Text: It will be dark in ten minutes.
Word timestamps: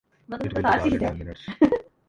It 0.31 0.41
will 0.41 0.49
be 0.49 0.61
dark 0.63 0.85
in 0.87 0.97
ten 0.99 1.17
minutes. 1.19 1.47